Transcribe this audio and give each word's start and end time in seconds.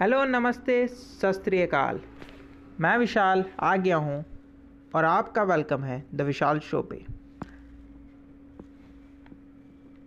Hello, 0.00 0.24
नमस्ते 0.24 0.86
सत 0.86 1.44
मैं 2.80 2.96
विशाल, 2.98 3.44
आ 3.60 3.74
गया 3.76 3.96
हूँ 3.96 4.24
और 4.94 5.04
आपका 5.04 5.42
वेलकम 5.42 5.84
है 5.84 6.04
द 6.14 6.20
विशाल 6.20 6.58
शो 6.58 6.82
पे। 6.82 6.96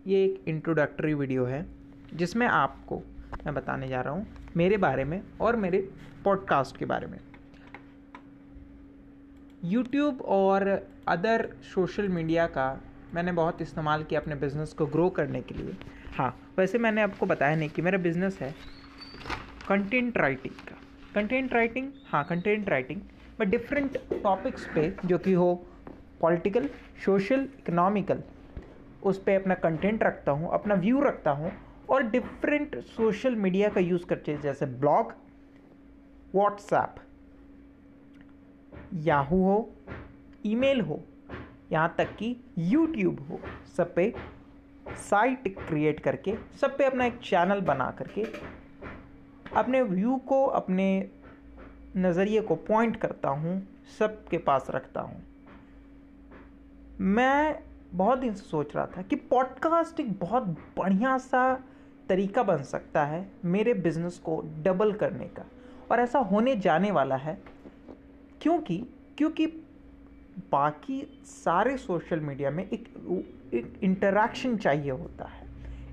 ये 0.07 0.23
एक 0.25 0.43
इंट्रोडक्टरी 0.47 1.13
वीडियो 1.13 1.45
है, 1.45 1.65
जिसमें 2.13 2.47
आपको 2.47 3.01
मैं 3.45 3.55
बताने 3.55 3.87
जा 3.87 4.01
रहा 4.01 4.13
हूँ 4.13 4.25
मेरे 4.57 4.77
बारे 4.77 5.03
में 5.03 5.21
और 5.41 5.55
मेरे 5.55 5.87
पॉडकास्ट 6.25 6.77
के 6.77 6.85
बारे 6.85 7.07
में। 7.07 7.19
यूट्यूब 9.63 10.21
और 10.21 10.69
अदर 11.07 11.49
सोशल 11.75 12.09
मीडिया 12.09 12.47
का 12.47 12.81
मैंने 13.13 13.31
बहुत 13.31 13.61
इस्तेमाल 13.61 14.03
किया 14.03 14.19
अपने 14.19 14.35
बिज़नेस 14.35 14.73
को 14.73 14.85
ग्रो 14.85 15.09
करने 15.09 15.41
के 15.41 15.55
लिए। 15.55 15.77
हाँ 16.15 16.35
वैसे 16.57 16.77
मैंने 16.77 17.01
आपको 17.01 17.25
बताया 17.25 17.55
नहीं 17.55 17.69
कि 17.69 17.81
मेरा 17.81 17.97
बिज़नेस 17.97 18.39
है 18.41 18.55
कंटेंट 19.71 20.17
राइटिंग 20.17 20.53
का। 20.67 20.75
कंटेंट 21.13 21.53
राइटिंग 21.53 21.91
हाँ 22.07 22.23
कंटेंट 22.29 22.69
राइटिंग 22.69 23.01
मैं 23.39 23.49
डिफरेंट 23.49 23.97
टॉपिक्स 24.13 24.65
पे, 24.75 24.93
जो 25.05 25.17
कि 25.17 25.33
हो 25.33 25.53
पॉलिटिकल 26.21 26.67
सोशल 27.05 27.47
इकोनॉमिकल 27.59 28.23
उस 29.03 29.21
पर 29.23 29.39
अपना 29.41 29.55
कंटेंट 29.55 30.03
रखता 30.03 30.31
हूँ, 30.31 30.49
अपना 30.53 30.75
व्यू 30.75 31.01
रखता 31.01 31.31
हूँ, 31.31 31.51
और 31.89 32.03
डिफरेंट 32.03 32.75
सोशल 32.87 33.35
मीडिया 33.35 33.69
का 33.69 33.81
यूज़ 33.81 34.05
करते 34.05 34.37
जैसे 34.37 34.65
ब्लॉग 34.65 35.13
व्हाट्सएप 36.35 36.95
याहू 39.03 39.43
हो 39.43 39.69
ईमेल 40.45 40.81
हो, 40.81 41.03
यहाँ 41.71 41.93
तक 41.97 42.15
कि 42.19 42.35
यूट्यूब 42.57 43.27
हो, 43.29 43.39
सब 43.77 43.95
पे 43.95 44.13
साइट 44.99 45.55
क्रिएट 45.59 45.99
करके, 45.99 46.35
सब 46.61 46.77
पे 46.77 46.85
अपना 46.85 47.05
एक 47.05 47.19
चैनल 47.23 47.61
बना 47.63 47.91
करके 47.99 48.25
अपने 49.55 49.81
व्यू 49.81 50.15
को, 50.15 50.45
अपने 50.45 51.09
नज़रिए 51.97 52.41
को 52.41 52.55
पॉइंट 52.55 52.95
करता 52.95 53.29
हूँ, 53.29 53.67
सबके 53.99 54.37
पास 54.37 54.67
रखता 54.69 55.01
हूँ। 55.01 55.23
मैं 57.01 57.63
बहुत 57.93 58.19
दिन 58.19 58.33
से 58.33 58.43
सोच 58.43 58.75
रहा 58.75 58.85
था 58.85 59.01
कि 59.01 59.15
पॉडकास्ट 59.15 59.99
एक 59.99 60.19
बहुत 60.19 60.43
बढ़िया 60.77 61.17
सा 61.17 61.63
तरीका 62.09 62.43
बन 62.43 62.63
सकता 62.63 63.05
है 63.05 63.31
मेरे 63.45 63.73
बिज़नेस 63.73 64.17
को 64.17 64.43
डबल 64.63 64.93
करने 64.93 65.25
का। 65.25 65.45
और 65.91 65.99
ऐसा 65.99 66.19
होने 66.19 66.55
जाने 66.55 66.91
वाला 66.91 67.15
है। 67.15 67.41
क्योंकि 68.41 68.85
क्योंकि 69.17 69.47
बाकी 70.51 71.21
सारे 71.25 71.77
सोशल 71.77 72.19
मीडिया 72.19 72.51
में 72.51 72.69
एक 72.69 72.93
एक 73.53 73.79
इंटरेक्शन 73.83 74.57
चाहिए 74.57 74.91
होता 74.91 75.25
है। 75.25 75.47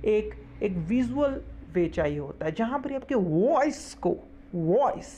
एक 0.04 0.44
एक 0.62 0.72
विजुअल 0.72 1.42
चाहिए 1.86 2.18
होता 2.18 2.46
है। 2.46 2.52
जहाँ 2.52 2.78
पर 2.78 2.94
आपके 2.94 3.14
वॉइस 3.14 3.94
को 3.94 4.16
वॉइस 4.54 5.10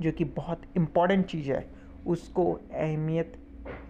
जो 0.00 0.12
कि 0.12 0.24
बहुत 0.24 0.62
इंपॉर्टेंट 0.76 1.26
चीज़ 1.26 1.50
है, 1.50 1.64
उसको 2.06 2.52
अहमियत 2.52 3.38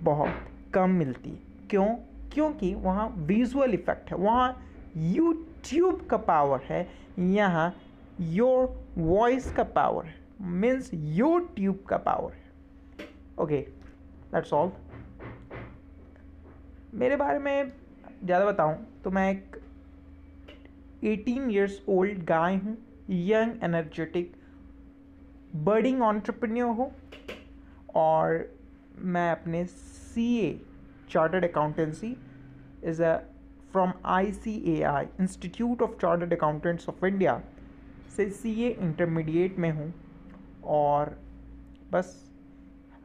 बहुत 0.02 0.28
कम 0.74 0.90
मिलती 0.90 1.30
क्यों? 1.70 1.86
क्योंकि 2.32 2.74
वहाँ 2.74 3.08
विजुअल 3.18 3.74
इफ़ेक्ट 3.74 4.10
है, 4.10 4.16
वहाँ 4.16 4.64
यूट्यूब 4.96 6.06
का 6.06 6.16
पावर 6.16 6.60
है, 6.64 6.88
यहाँ 7.18 7.74
योर 8.20 8.84
वॉइस 8.98 9.52
का 9.52 9.62
पावर 9.64 10.04
है 10.04 10.14
मीन्स 10.40 10.90
यूट्यूब 10.94 11.84
का 11.88 11.96
पावर 11.96 12.32
है। 12.32 13.06
ओके 13.38 13.60
दैट्स 14.32 14.52
ऑल 14.52 14.72
मेरे 16.94 17.16
बारे 17.16 17.38
में 17.38 17.72
ज़्यादा 18.24 18.44
बताऊँ 18.46 18.76
तो 19.04 19.10
मैं 19.10 19.30
एक 19.32 19.57
18 21.04 21.50
ईयर्स 21.50 21.80
ओल्ड 21.88 22.24
गाय 22.24 22.56
हूँ 22.56 22.76
यंग 23.10 23.64
एनर्जेटिक 23.64 24.32
बर्डिंग 25.64 26.02
ऑन्टरप्रन्योर 26.02 26.70
हूँ 26.76 26.90
और 27.94 28.48
मैं 28.98 29.30
अपने 29.32 29.64
C 29.64 30.26
A 30.38 30.60
chartered 31.10 31.44
accountancy 31.44 32.16
is 32.84 33.02
a 33.02 33.16
from 33.72 33.92
I 34.06 34.32
C 34.32 34.54
A 34.74 34.80
I 34.82 35.06
Institute 35.20 35.82
of 35.82 35.96
Chartered 36.00 36.32
Accountants 36.32 36.88
of 36.88 37.06
India 37.06 37.40
से 38.16 38.28
सी 38.30 38.54
ए 38.64 38.68
इंटरमीडिएट 38.80 39.58
में 39.58 39.70
हूँ 39.70 39.92
और 40.64 41.16
बस 41.92 42.14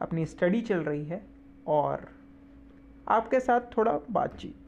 अपनी 0.00 0.26
स्टडी 0.26 0.60
चल 0.60 0.78
रही 0.78 1.04
है 1.04 1.22
और 1.66 2.08
आपके 3.08 3.40
साथ 3.40 3.60
थोड़ा 3.76 3.98
बातचीत। 4.10 4.63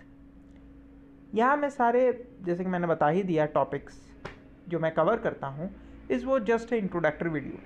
यहाँ 1.34 1.56
मैं 1.56 1.70
सारे, 1.70 2.28
जैसे 2.42 2.64
कि 2.64 2.70
मैंने 2.70 2.86
बता 2.86 3.08
ही 3.08 3.22
दिया 3.22 3.46
टॉपिक्स 3.46 4.12
जो 4.68 4.78
मैं 4.78 4.94
कवर 4.94 5.18
करता 5.18 5.46
हूँ 5.46 5.70
इस 6.10 6.24
वो 6.24 6.38
जस्ट 6.40 6.72
है 6.72 6.78
इंट्रोडक्टरी 6.78 7.30
वीडियो 7.30 7.58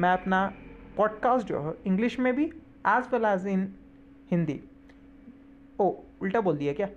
मैं 0.00 0.10
अपना 0.10 0.54
पॉडकास्ट 0.96 1.46
जो 1.46 1.60
है 1.60 1.74
इंग्लिश 1.86 2.18
में 2.18 2.36
भी 2.36 2.44
as 2.86 3.08
well 3.12 3.24
as 3.24 3.46
in 3.46 3.74
Hindi 4.30 4.60
ओ, 5.80 5.94
उल्टा 6.22 6.40
बोल 6.40 6.56
दिया 6.56 6.72
क्या? 6.72 6.88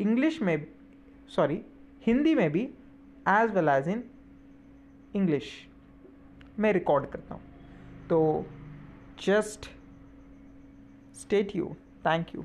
इंग्लिश 0.00 0.42
में 0.42 0.66
सॉरी 1.28 1.62
हिंदी 2.06 2.34
में 2.34 2.52
भी 2.52 2.62
as 3.28 3.50
well 3.50 3.68
as 3.68 3.88
in 3.88 4.04
English 5.14 5.68
मैं 6.58 6.72
रिकॉर्ड 6.72 7.06
करता 7.06 7.34
हूँ. 7.34 7.42
तो 8.08 8.46
just 9.22 9.70
state 11.14 11.56
you 11.56 11.76
thank 12.06 12.34
you 12.34 12.44